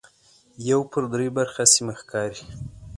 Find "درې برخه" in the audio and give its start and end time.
1.13-1.63